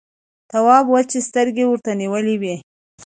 تواب 0.49 0.85
وچې 0.93 1.19
سترګې 1.27 1.63
ورته 1.67 1.91
نيولې 2.01 2.35
وې… 2.41 2.55